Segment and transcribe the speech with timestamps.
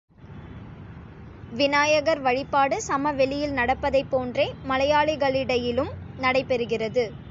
[1.51, 5.91] விநாயகர் வழிபாடு சமவெளியில் நடப்பதைப் போன்றே மலையாளிகளிடையிலும்
[6.19, 7.11] நடைபெறுகிறது.